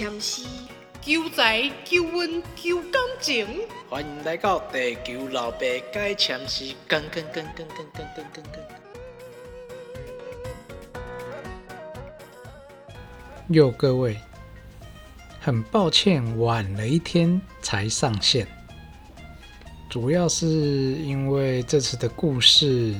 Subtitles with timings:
[0.00, 0.46] 签诗，
[1.02, 3.46] 求财、求运、求感情。
[3.90, 5.58] 欢迎来到地球老爸
[5.92, 8.64] 解签诗，跟跟跟跟跟跟跟跟跟。
[13.48, 14.16] 哟，各位，
[15.38, 18.48] 很抱歉晚了一天才上线，
[19.90, 22.94] 主要是因为这次的故事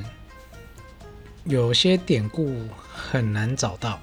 [1.45, 2.55] 有些典故
[2.93, 3.99] 很难找到，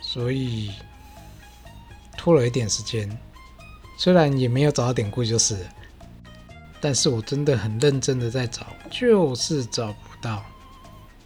[0.00, 0.70] 所以。
[2.22, 3.10] 拖了一点时间，
[3.98, 5.56] 虽然也没有找到典故，就是，
[6.80, 10.40] 但是我真的很认真的在找，就是找不到。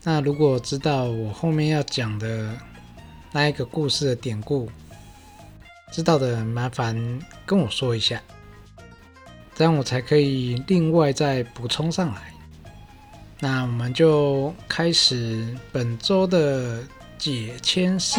[0.03, 2.51] 那如果知道我后面要讲的
[3.31, 4.71] 那一个故事的典故，
[5.93, 6.97] 知道的麻烦
[7.45, 8.19] 跟我说一下，
[9.55, 12.33] 这样我才可以另外再补充上来。
[13.39, 16.83] 那我们就开始本周的
[17.19, 18.19] 解签式。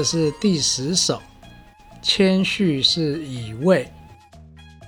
[0.00, 1.20] 这是第十首，
[2.00, 3.86] 谦序是乙未，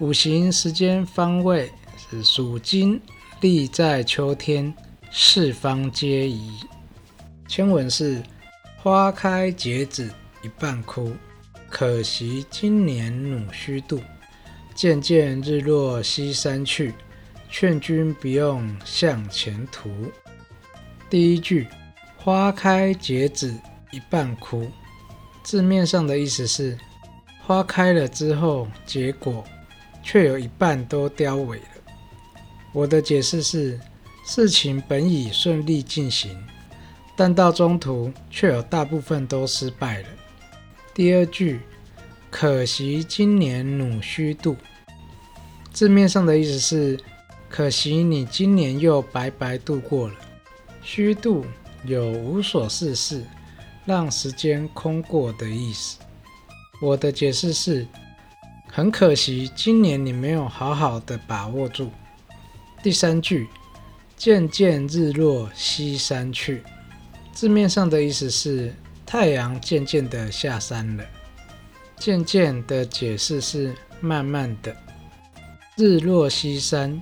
[0.00, 2.98] 五行时间方位是属金，
[3.42, 4.72] 立在秋天，
[5.10, 6.50] 四方皆宜。
[7.46, 8.22] 签文是
[8.78, 10.10] 花开结子
[10.42, 11.14] 一半枯，
[11.68, 14.00] 可惜今年努虚度，
[14.74, 16.94] 渐渐日落西山去，
[17.50, 19.90] 劝君不用向前途。
[21.10, 21.68] 第一句，
[22.16, 23.54] 花开结子
[23.90, 24.66] 一半枯。
[25.42, 26.78] 字面上的意思是，
[27.44, 29.44] 花开了之后，结果
[30.02, 31.62] 却有一半都凋萎了。
[32.72, 33.78] 我的解释是，
[34.24, 36.36] 事情本已顺利进行，
[37.16, 40.08] 但到中途却有大部分都失败了。
[40.94, 41.60] 第二句，
[42.30, 44.56] 可惜今年努虚度。
[45.72, 47.00] 字面上的意思是，
[47.48, 50.14] 可惜你今年又白白度过了。
[50.82, 51.44] 虚度
[51.84, 53.24] 有无所事事。
[53.84, 55.98] 让时间空过的意思。
[56.80, 57.86] 我的解释是：
[58.68, 61.90] 很可惜，今年你没有好好的把握住。
[62.82, 63.48] 第三句，
[64.16, 66.62] 渐渐日落西山去，
[67.32, 71.04] 字面上的意思是太阳渐渐的下山了。
[71.98, 74.76] 渐渐的解释是慢慢的。
[75.76, 77.00] 日落西山，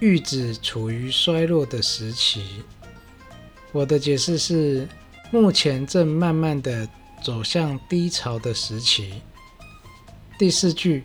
[0.00, 2.62] 玉指处于衰落的时期。
[3.72, 4.86] 我的解释是。
[5.32, 6.88] 目前正慢慢的
[7.20, 9.22] 走向低潮的时期。
[10.38, 11.02] 第四句，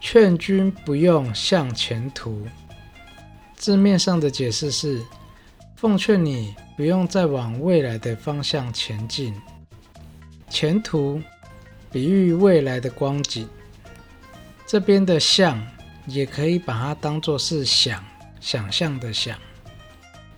[0.00, 2.46] 劝君不用向前途。
[3.54, 5.02] 字面上的解释是，
[5.76, 9.34] 奉劝你不用再往未来的方向前进。
[10.48, 11.20] 前途，
[11.90, 13.46] 比喻未来的光景。
[14.66, 15.62] 这边的向，
[16.06, 18.02] 也可以把它当做是想、
[18.40, 19.38] 想象的想。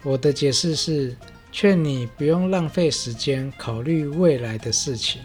[0.02, 1.16] 我的解释是。
[1.56, 5.22] 劝你不用浪费时间考虑未来的事情。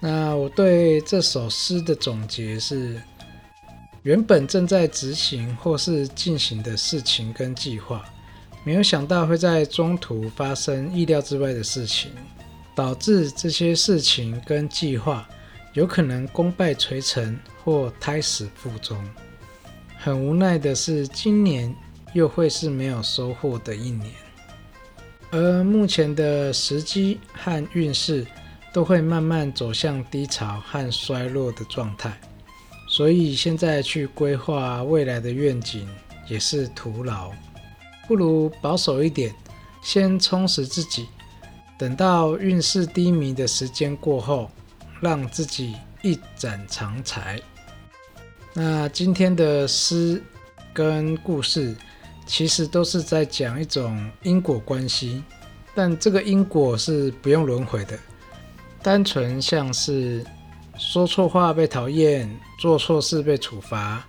[0.00, 3.00] 那我对这首诗的总结是：
[4.02, 8.04] 原本正在执行或是进行的事情跟计划，
[8.64, 12.10] 没有想到会在中途发生意料之外的事情，
[12.74, 15.28] 导致这些事情跟计划
[15.74, 19.00] 有可能功败垂成或胎死腹中。
[19.96, 21.72] 很无奈的是，今年
[22.14, 24.10] 又会是没有收获的一年。
[25.32, 28.26] 而目前的时机和运势
[28.72, 32.20] 都会慢慢走向低潮和衰落的状态，
[32.88, 35.88] 所以现在去规划未来的愿景
[36.28, 37.30] 也是徒劳，
[38.08, 39.32] 不如保守一点，
[39.82, 41.06] 先充实自己，
[41.78, 44.50] 等到运势低迷的时间过后，
[45.00, 47.40] 让自己一展长才。
[48.52, 50.20] 那今天的诗
[50.74, 51.76] 跟故事。
[52.30, 55.20] 其实都是在讲一种因果关系，
[55.74, 57.98] 但这个因果是不用轮回的，
[58.80, 60.24] 单纯像是
[60.78, 64.06] 说错话被讨厌，做错事被处罚，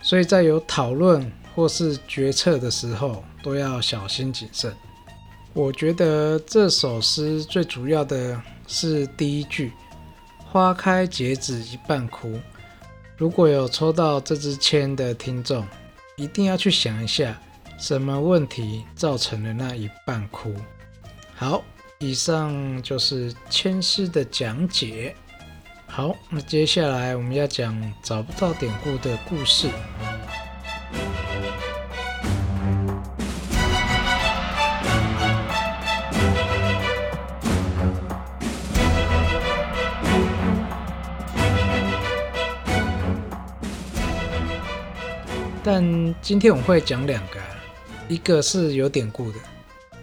[0.00, 4.74] 所以在有讨论或是决策的时候都要小心谨慎。
[5.52, 9.70] 我觉得这首诗最主要的是第一句
[10.50, 12.40] “花开结子一半枯”，
[13.18, 15.62] 如果有抽到这支签的听众。
[16.16, 17.40] 一定要去想一下，
[17.78, 20.54] 什么问题造成了那一半哭。
[21.34, 21.62] 好，
[21.98, 25.14] 以上就是千师的讲解。
[25.86, 29.68] 好，那接下来我们要讲找不到典故的故事。
[45.76, 47.40] 但今天我会讲两个，
[48.06, 49.38] 一个是有典故的。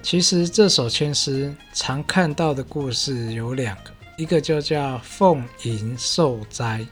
[0.01, 6.85] 其实这首千诗常看到的故事有两个，一个就叫凤吟受灾，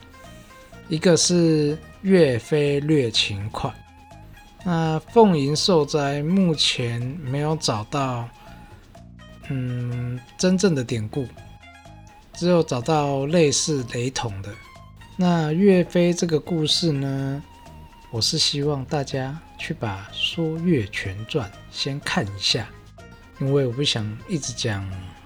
[0.88, 3.70] 一个是岳飞掠秦款。
[4.64, 8.26] 那凤吟受灾目前没有找到，
[9.50, 11.28] 嗯，真正的典故，
[12.32, 14.48] 只有找到类似雷同的。
[15.16, 17.42] 那岳飞这个故事呢，
[18.12, 22.68] 我是希望大家去把《说岳全传》先看一下。
[23.38, 24.84] 因为我不想一直讲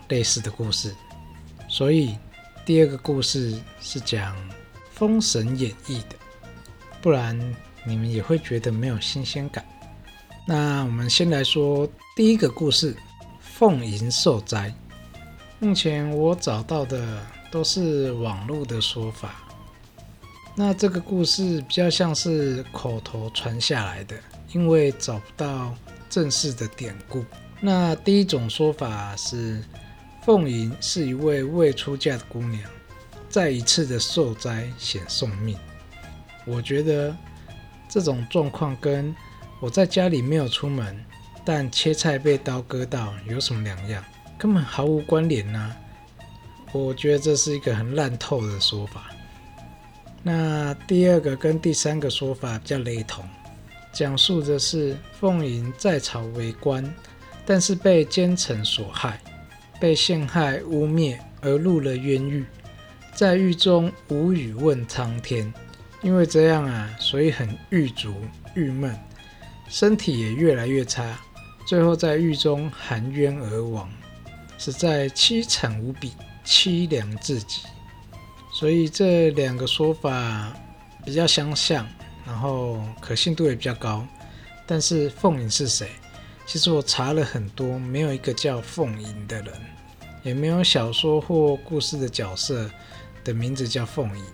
[0.08, 0.94] 类似的故事，
[1.66, 2.16] 所以
[2.64, 4.36] 第二个故事是讲
[4.92, 6.16] 《封神演义》的，
[7.00, 7.36] 不然
[7.84, 9.64] 你们也会觉得没有新鲜感。
[10.46, 12.94] 那我们先来说第一个故事：
[13.40, 14.72] 凤吟受灾。
[15.58, 19.42] 目前我找到的都是网络的说法，
[20.56, 24.16] 那这个故事比较像是口头传下来的，
[24.52, 25.74] 因为找不到
[26.08, 27.24] 正式的典故。
[27.60, 29.60] 那第一种说法是，
[30.22, 32.62] 凤吟是一位未出嫁的姑娘，
[33.28, 35.58] 再一次的受灾险送命。
[36.46, 37.16] 我觉得
[37.88, 39.12] 这种状况跟
[39.60, 41.04] 我在家里没有出门，
[41.44, 44.04] 但切菜被刀割到有什么两样？
[44.38, 45.72] 根本毫无关联呐！
[46.70, 49.10] 我觉得这是一个很烂透的说法。
[50.26, 53.24] 那第二个跟第三个说法比较雷同，
[53.92, 56.92] 讲述的是凤吟在朝为官。
[57.46, 59.20] 但是被奸臣所害，
[59.78, 62.42] 被陷害污蔑而入了冤狱，
[63.12, 65.52] 在狱中无语问苍天，
[66.00, 68.14] 因为这样啊，所以很郁卒
[68.54, 68.98] 郁闷，
[69.68, 71.20] 身体也越来越差，
[71.66, 73.92] 最后在狱中含冤而亡，
[74.56, 76.12] 实在凄惨无比，
[76.46, 77.60] 凄凉至极。
[78.54, 80.52] 所以这两个说法
[81.04, 81.84] 比较相像，
[82.24, 84.06] 然后可信度也比较高。
[84.64, 85.88] 但是凤鸣是谁？
[86.46, 89.52] 其实我查了很多，没有一个叫凤吟的人，
[90.22, 92.70] 也没有小说或故事的角色
[93.24, 94.24] 的名字叫凤吟。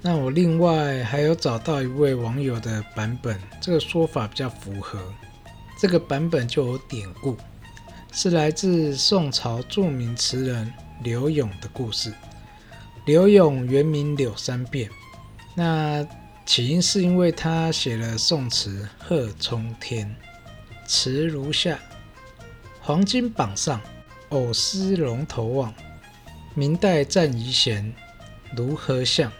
[0.00, 5.00] 那我另外还有找到一位网友的版本，这个说法比较符合。
[5.76, 7.36] 这个版本就有典故，
[8.12, 10.72] 是来自宋朝著名词人
[11.02, 12.14] 柳永的故事。
[13.04, 14.88] 柳永原名柳三变，
[15.54, 16.06] 那
[16.46, 20.08] 起因是因为他写了宋词《贺冲天》。
[20.88, 21.78] 词如下：
[22.80, 23.78] 黄金榜上，
[24.30, 25.74] 偶思龙头望。
[26.54, 27.92] 明代战遗贤，
[28.56, 29.30] 如何相？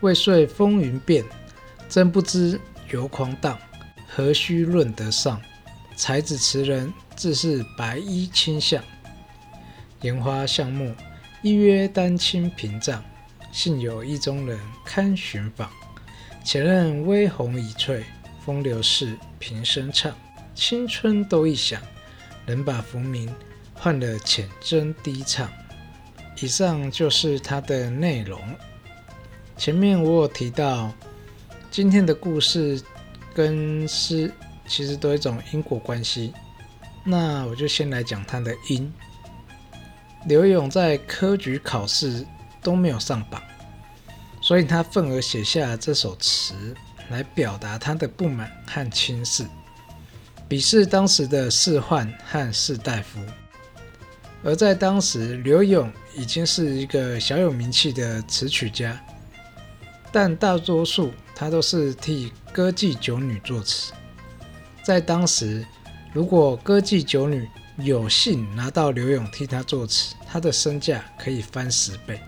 [0.00, 1.24] 未遂风云变，
[1.88, 3.58] 真不知游狂荡。
[4.06, 5.40] 何须论得上？
[5.96, 8.84] 才子词人自是白衣卿相。
[10.02, 10.94] 烟花巷陌，
[11.42, 13.02] 一约丹青屏障。
[13.52, 15.70] 幸有意中人堪寻访。
[16.44, 18.04] 前任微红已翠，
[18.44, 20.14] 风流事平生唱。
[20.54, 21.80] 青春都一响，
[22.44, 23.32] 能把浮名
[23.72, 25.50] 换了浅斟低唱。
[26.40, 28.38] 以上就是它的内容。
[29.56, 30.92] 前面我有提到，
[31.70, 32.80] 今天的故事
[33.34, 34.30] 跟诗
[34.66, 36.32] 其实都有一种因果关系。
[37.04, 38.92] 那我就先来讲它的因。
[40.26, 42.26] 刘勇在科举考试
[42.60, 43.40] 都没有上榜，
[44.40, 46.74] 所以他愤而写下这首词
[47.10, 49.46] 来表达他的不满和轻视。
[50.48, 53.20] 鄙视当时的士宦和士大夫，
[54.42, 59.00] 而在当时，刘永已经是一个小有名气的词曲家，
[60.10, 63.92] 但大多数他都是替歌妓酒女作词。
[64.82, 65.64] 在当时，
[66.12, 72.18] 如果歌妓酒女有幸拿到刘勇替他作词，他的身价可以翻十倍。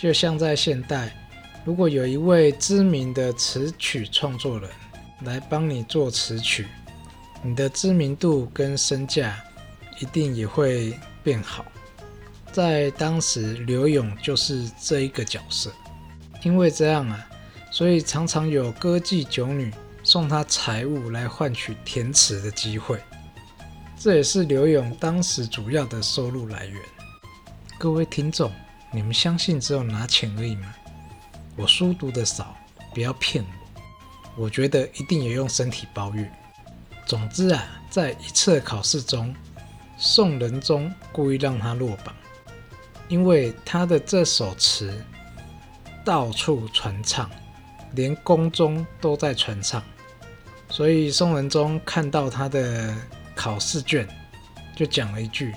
[0.00, 1.14] 就像在现代，
[1.64, 4.68] 如果有一位知名的词曲创作人
[5.22, 6.66] 来帮你做词曲，
[7.42, 9.36] 你的知名度跟身价
[10.00, 11.64] 一定也会变好。
[12.50, 15.72] 在当时，刘勇就是这一个角色。
[16.42, 17.26] 因为这样啊，
[17.70, 23.00] 所以常常有歌妓酒女送他财物来换取填词的机会。
[23.96, 26.82] 这也是刘勇当时主要的收入来源。
[27.78, 28.52] 各位听众，
[28.92, 30.74] 你们相信只有拿钱而已吗？
[31.56, 32.54] 我书读的少，
[32.92, 34.44] 不要骗我。
[34.44, 36.30] 我觉得一定有用身体包月。
[37.06, 39.34] 总之啊，在一次考试中，
[39.96, 42.14] 宋仁宗故意让他落榜，
[43.08, 45.02] 因为他的这首词
[46.04, 47.30] 到处传唱，
[47.92, 49.82] 连宫中都在传唱，
[50.68, 52.94] 所以宋仁宗看到他的
[53.34, 54.08] 考试卷，
[54.76, 55.54] 就讲了一句：“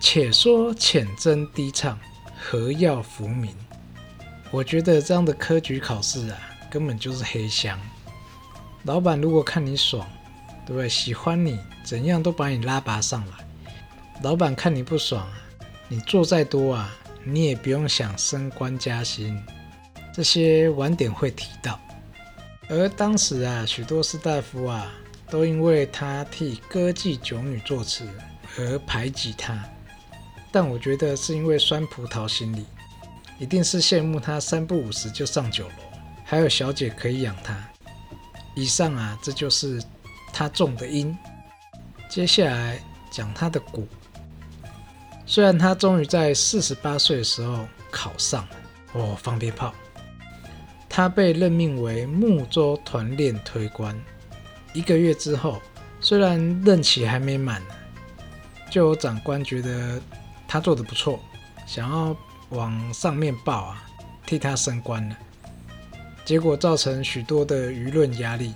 [0.00, 1.98] 且说浅斟低唱，
[2.38, 3.54] 何要浮名？”
[4.50, 6.38] 我觉得这样的科举考试啊，
[6.70, 7.78] 根本就是黑箱。
[8.84, 10.06] 老板如果看你爽。
[10.66, 10.86] 对不对？
[10.86, 13.32] 喜欢你，怎样都把你拉拔上来。
[14.22, 15.26] 老板看你不爽，
[15.88, 16.94] 你做再多啊，
[17.24, 19.42] 你也不用想升官加薪。
[20.12, 21.80] 这些晚点会提到。
[22.68, 24.92] 而当时啊，许多士大夫啊，
[25.30, 28.08] 都因为他替歌妓酒女作词
[28.58, 29.62] 而排挤他。
[30.50, 32.64] 但我觉得是因为酸葡萄心理，
[33.38, 35.74] 一定是羡慕他三不五时就上酒楼，
[36.24, 37.56] 还有小姐可以养他。
[38.54, 39.82] 以上啊，这就是
[40.32, 41.16] 他种的因。
[42.08, 42.80] 接下来
[43.10, 43.84] 讲他的果。
[45.26, 48.56] 虽然他终于在四十八岁的时候考上了
[48.94, 49.74] 哦，放鞭炮。
[50.88, 53.94] 他被任命为睦州团练推官。
[54.72, 55.60] 一个月之后，
[56.00, 57.62] 虽然任期还没满，
[58.70, 60.00] 就有长官觉得
[60.46, 61.18] 他做的不错，
[61.66, 62.16] 想要
[62.50, 63.84] 往上面报啊，
[64.26, 65.16] 替他升官了。
[66.24, 68.54] 结果造成许多的舆论压力。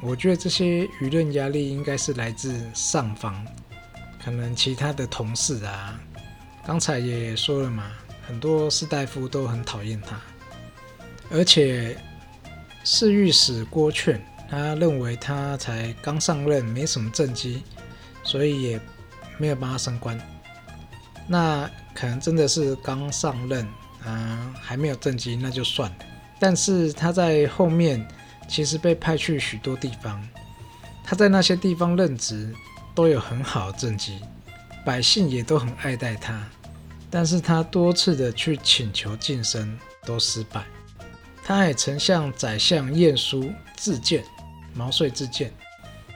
[0.00, 3.46] 我觉得这些舆论压力应该是来自上方。
[4.22, 6.00] 可能其他的同事啊，
[6.66, 7.92] 刚才也说了嘛，
[8.26, 10.18] 很多士大夫都很讨厌他，
[11.30, 11.96] 而且
[12.84, 14.18] 侍御史郭劝，
[14.54, 17.62] 他认为他才刚上任，没什么政绩，
[18.22, 18.80] 所以也
[19.38, 20.18] 没有帮他升官。
[21.26, 23.66] 那可能真的是刚上任
[24.04, 25.96] 啊，还没有政绩，那就算了。
[26.38, 28.06] 但是他在后面
[28.48, 30.26] 其实被派去许多地方，
[31.02, 32.54] 他在那些地方任职。
[32.96, 34.20] 都有很好的政绩，
[34.84, 36.48] 百姓也都很爱戴他，
[37.10, 40.64] 但是他多次的去请求晋升都失败。
[41.42, 44.24] 他也曾向宰相晏殊自荐，
[44.74, 45.52] 毛遂自荐，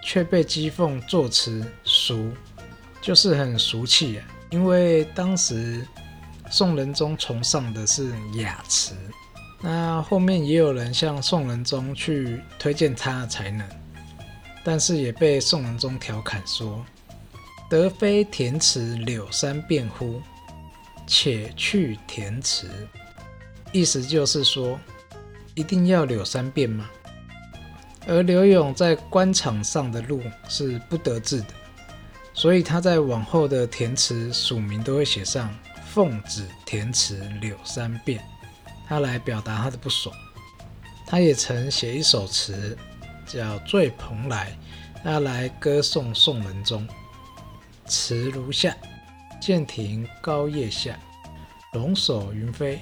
[0.03, 2.31] 却被讥讽作词俗，
[3.01, 4.27] 就是很俗气啊。
[4.51, 5.87] 因为当时
[6.51, 8.95] 宋仁宗崇尚的是雅词，
[9.61, 13.67] 那后面也有人向宋仁宗去推荐他的才能。
[14.65, 16.85] 但是也被宋仁宗调侃说
[17.71, 20.21] ：“德非填词柳三变乎？
[21.07, 22.69] 且去填词。”
[23.73, 24.79] 意思就是说，
[25.55, 26.89] 一定要柳三变吗？
[28.09, 31.55] 而刘永在官场上的路是不得志的，
[32.35, 38.21] 所以他在往后的填词署名都会写上“奉旨填词柳三变”，
[38.89, 40.13] 他来表达他的不爽。
[41.07, 42.77] 他也曾写一首词。
[43.31, 44.57] 叫醉蓬莱，
[45.05, 46.89] 他来歌颂宋仁宗。
[47.85, 48.75] 词如下：
[49.39, 50.99] 剑亭高叶下，
[51.75, 52.81] 龙首云飞，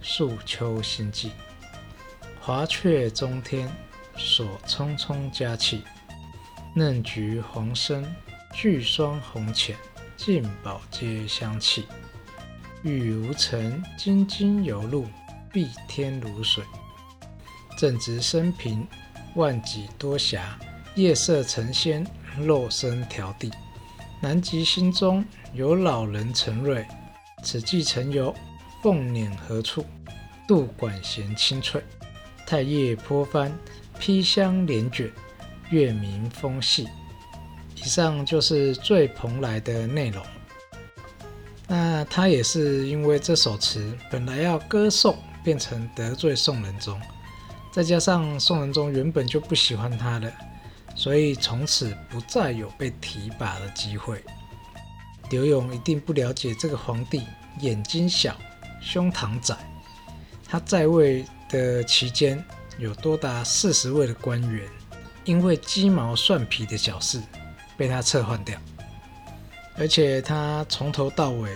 [0.00, 1.32] 树秋心悸。
[2.40, 3.68] 华阙中天，
[4.22, 5.82] 锁匆匆佳气。
[6.74, 8.04] 嫩菊黄深，
[8.52, 9.74] 聚霜红浅，
[10.16, 11.86] 尽宝皆香气。
[12.82, 15.06] 玉无尘，金金有露，
[15.52, 16.62] 碧天如水。
[17.76, 18.86] 正值生平。
[19.36, 20.40] 万几多暇，
[20.96, 22.04] 夜色成仙，
[22.40, 23.48] 肉身调地。
[24.20, 25.24] 南极心中
[25.54, 26.84] 有老人陈瑞，
[27.44, 28.34] 此际曾游，
[28.82, 29.86] 凤辇何处？
[30.48, 31.80] 杜管弦清脆，
[32.44, 33.56] 太液颇翻，
[34.00, 35.12] 披香帘卷，
[35.68, 36.88] 月明风细。
[37.76, 40.24] 以上就是醉蓬莱的内容。
[41.68, 46.98] 那他也是因为这首词本来要歌颂，变成得罪宋仁宗。
[47.70, 50.32] 再加上宋仁宗原本就不喜欢他的，
[50.96, 54.24] 所以从此不再有被提拔的机会。
[55.28, 57.22] 刘永一定不了解这个皇帝
[57.60, 58.34] 眼睛小、
[58.80, 59.54] 胸膛窄。
[60.48, 62.42] 他在位的期间，
[62.80, 64.66] 有多达四十位的官员
[65.24, 67.20] 因为鸡毛蒜皮的小事
[67.76, 68.58] 被他撤换掉，
[69.76, 71.50] 而且他从头到尾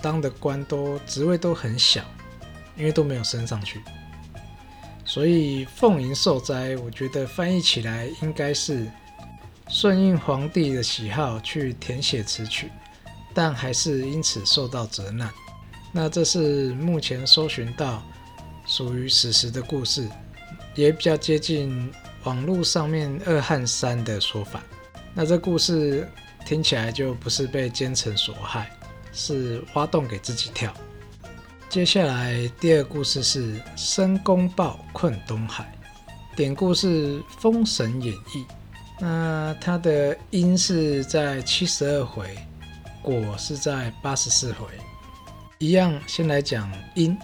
[0.00, 2.04] 当的官都职位都很小，
[2.76, 3.82] 因为都没有升上去。
[5.04, 8.88] 所以凤迎受灾，我觉得翻译起来应该是
[9.68, 12.70] 顺应皇帝的喜好去填写词曲，
[13.34, 15.28] 但还是因此受到责难。
[15.90, 18.00] 那这是目前搜寻到
[18.64, 20.08] 属于史实的故事，
[20.74, 21.92] 也比较接近
[22.24, 24.60] 网络上面二汉三的说法。
[25.14, 26.08] 那这故事
[26.46, 28.70] 听起来就不是被奸臣所害，
[29.12, 30.72] 是挖洞给自己跳。
[31.68, 35.72] 接下来第二故事是申公豹困东海，
[36.36, 38.44] 典故是《封神演义》。
[39.00, 42.36] 那它的因是在七十二回，
[43.02, 44.66] 果是在八十四回。
[45.58, 47.16] 一样，先来讲因。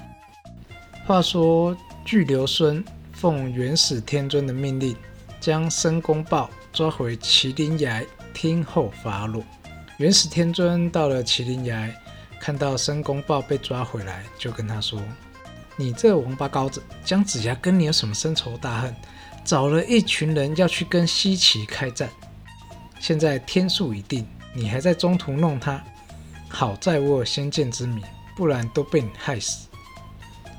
[1.07, 2.85] 话说，巨留孙
[3.21, 4.95] 奉元始天尊的命令，
[5.41, 8.01] 将申公豹抓回麒麟崖
[8.33, 9.43] 听候发落。
[9.97, 11.93] 元始天尊到了麒麟崖。
[12.39, 15.03] 看到申公豹被抓回来，就跟他说
[15.75, 18.95] ：“你这王八羔子，姜子牙跟你有什么深仇大恨？
[19.45, 22.09] 找了一群人要去跟西岐开战，
[23.01, 25.83] 现在天数已定，你还在中途弄他，
[26.49, 28.01] 好在我有先见之明，
[28.37, 29.67] 不然都被你害死。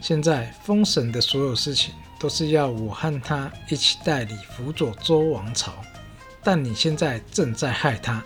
[0.01, 5.71] 现在封神的所有事情都是要我和他一起代理辅佐周王朝，
[6.43, 8.21] 但你现在正在害他，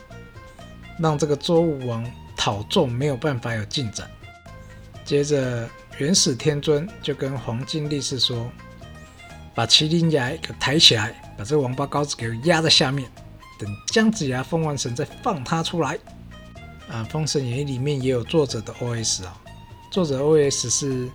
[0.99, 2.03] 让这个周武王
[2.35, 4.09] 讨众没有办法有进展。
[5.05, 5.69] 接着
[5.99, 8.49] 元始天尊就跟黄金力士说
[9.53, 13.07] ：“把麒麟牙给抬起来，把这个王八羔子给我压在下面，
[13.59, 15.99] 等姜子牙封完神再放他出来。”
[16.89, 19.39] 啊，《封神演义》里面也有作者的 O.S 啊、
[19.91, 21.07] 作者 O.S 是。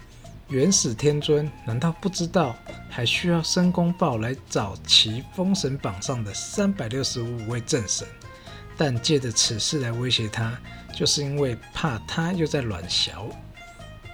[0.48, 2.56] 元始天尊难道不知道
[2.88, 8.08] 还需要申公豹来找齐封神榜上的三百六十五位正神？
[8.74, 10.58] 但借着此事来威胁他，
[10.94, 13.26] 就是因为怕他又在乱小。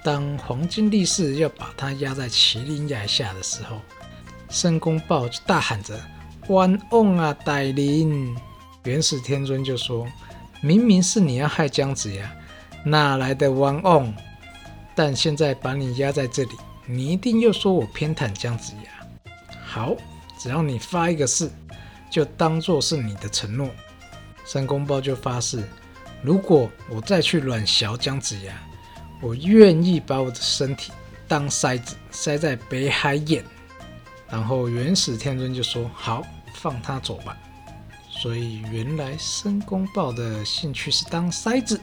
[0.03, 3.81] 当黄金力士要把他压在麒麟崖下的时候，
[4.51, 5.97] 申公豹就大喊着
[6.49, 8.37] “冤枉啊，歹灵！”
[8.83, 10.05] 元始天尊就说
[10.61, 12.29] ：“明明是你要害姜子牙，
[12.85, 14.13] 哪来的冤枉？”
[14.95, 19.31] 但现在把你压在这里，你一定又说我偏袒姜子牙。
[19.65, 19.95] 好，
[20.39, 21.51] 只要你发一个誓，
[22.11, 23.69] 就当做是你的承诺。
[24.47, 25.63] 申公豹就发誓，
[26.23, 28.55] 如果我再去软嚼姜子牙，
[29.21, 30.93] 我愿意把我的身体
[31.27, 33.45] 当筛子塞在北海眼。
[34.31, 36.23] 然后元始天尊就说：“好，
[36.55, 37.37] 放他走吧。”
[38.11, 41.81] 所以原来申公豹的兴趣是当筛子。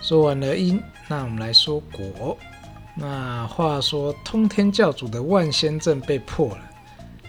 [0.00, 2.36] 说完了因，那我们来说果。
[2.94, 6.58] 那话说，通天教主的万仙阵被破了，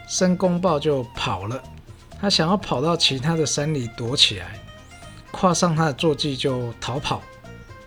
[0.07, 1.61] 申公豹就跑了。
[2.19, 4.59] 他想要跑到其他的山里躲起来，
[5.31, 7.21] 跨上他的坐骑就逃跑。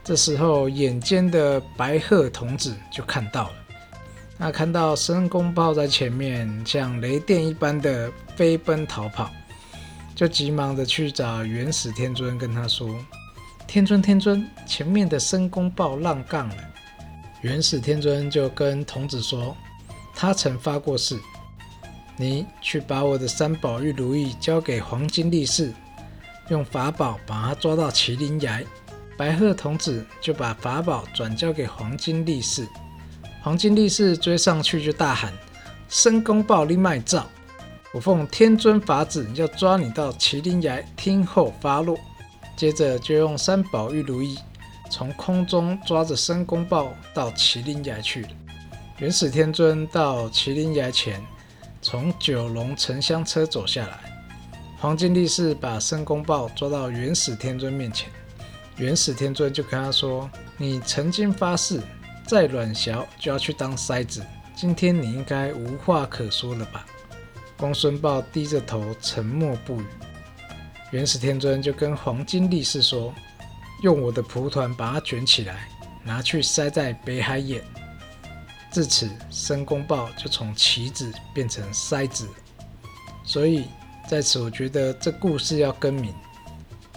[0.05, 3.55] 这时候，眼尖的白鹤童子就看到了。
[4.37, 9.31] 那看到申公豹在前面像雷电一般的飞奔逃跑，
[10.15, 12.89] 就急忙的去找元始天尊，跟他说。
[13.73, 16.56] 天尊，天尊，前面的申公豹浪杠了。
[17.43, 19.56] 元始天尊就跟童子说，
[20.13, 21.17] 他曾发过誓，
[22.17, 25.73] 你去把我的三宝玉如意交给黄金力士，
[26.49, 28.61] 用法宝把他抓到麒麟崖。
[29.17, 32.67] 白鹤童子就把法宝转交给黄金力士，
[33.41, 35.33] 黄金力士追上去就大喊：
[35.89, 37.25] 申公豹立卖照，
[37.93, 41.97] 我奉天尊法旨要抓你到麒麟崖听候发落。
[42.61, 44.39] 接着就用三宝玉如意
[44.91, 48.29] 从空中抓着申公豹到麒麟崖去了。
[48.99, 51.27] 元始天尊到麒麟崖前，
[51.81, 53.99] 从九龙沉香车走下来。
[54.79, 58.11] 黄金力士把申公豹抓到元始天尊面前，
[58.77, 61.81] 元始天尊就跟他说：“你曾经发誓，
[62.27, 64.23] 再软小就要去当筛子，
[64.55, 66.85] 今天你应该无话可说了吧？”
[67.57, 69.87] 公孙豹低着头，沉默不语。
[70.91, 73.15] 元始天尊就跟黄金力士说
[73.83, 75.69] ：“用我的蒲团把它卷起来，
[76.03, 77.63] 拿去塞在北海眼。”
[78.73, 82.29] 至此，申公豹就从棋子变成筛子。
[83.25, 83.67] 所以
[84.09, 86.13] 在此，我觉得这故事要更名，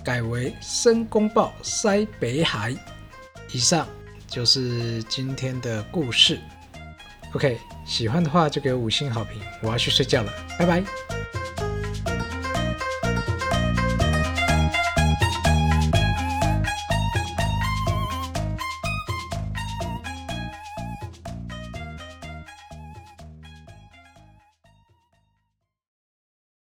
[0.04, 2.76] 改为申公豹塞北海。
[3.52, 3.88] 以上
[4.28, 6.40] 就是今天的故事。
[7.34, 9.40] OK，喜欢的话就给五星好评。
[9.62, 11.23] 我要去睡觉了，拜拜。